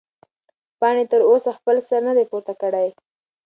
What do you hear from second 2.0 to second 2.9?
نه دی پورته کړی.